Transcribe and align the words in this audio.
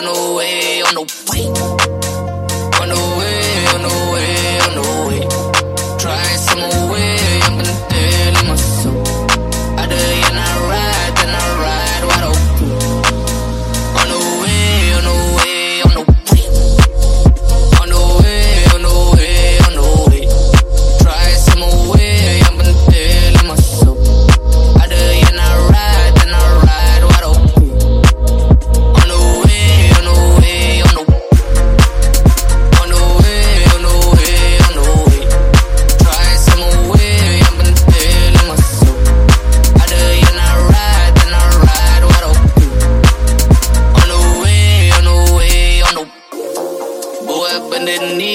on 0.00 0.14
the 0.14 0.34
way, 0.34 0.82
on 0.82 0.94
the 0.94 1.19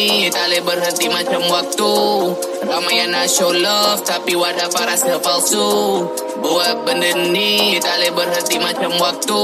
Tali 0.05 0.29
Tak 0.29 0.45
boleh 0.45 0.61
berhenti 0.61 1.07
macam 1.09 1.41
waktu. 1.49 1.93
Ramai 2.61 2.93
yang 3.01 3.09
nak 3.09 3.25
show 3.25 3.49
love 3.49 4.05
Tapi 4.05 4.37
wadah 4.37 4.69
parasa 4.69 5.17
palsu. 5.17 5.65
Buat 6.45 6.85
benda 6.85 7.09
ni 7.33 7.81
Tak 7.81 7.97
boleh 7.97 8.11
berhenti 8.13 8.61
macam 8.61 8.91
waktu. 9.01 9.43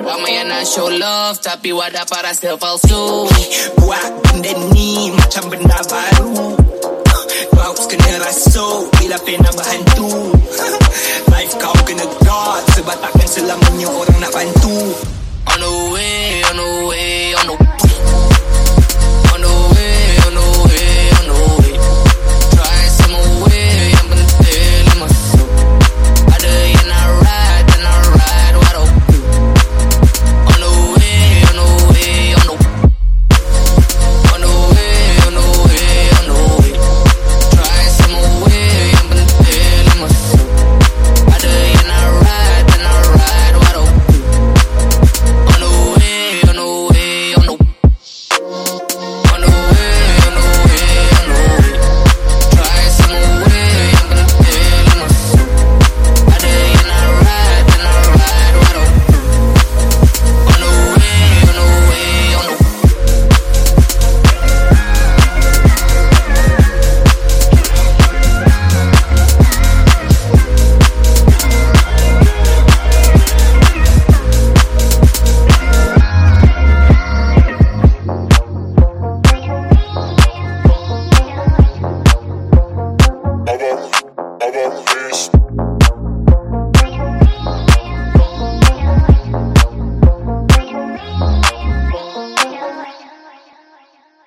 Ramai 0.00 0.32
yang 0.32 0.48
nak 0.48 0.64
show 0.64 0.88
love 0.88 1.36
Tapi 1.44 1.76
wadah 1.76 2.08
parasa 2.08 2.56
palsu. 2.56 3.28
Buat 3.76 4.08
benda 4.24 4.56
ni 4.72 5.12
Macam 5.12 5.52
benda 5.52 5.76
baru. 5.84 6.56
Kau 7.52 7.76
kena 7.84 8.24
rasa 8.24 8.64
Bila 8.96 9.16
pena 9.20 9.48
berhantu 9.52 10.32
Life 11.28 11.54
kau 11.60 11.76
kena 11.84 12.08
god 12.24 12.64
Sebab 12.80 12.96
takkan 12.96 13.28
selamanya 13.28 13.92
orang 13.92 14.18
nak 14.24 14.32
bantu. 14.32 14.96
On 15.52 15.60
the 15.60 15.72
way, 15.92 16.40
on 16.48 16.56
the 16.56 16.68
way. 16.88 17.01